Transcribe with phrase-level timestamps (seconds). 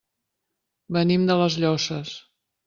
[0.97, 2.17] Venim de les Llosses.